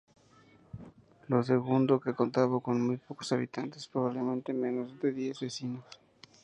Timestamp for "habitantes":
3.33-3.87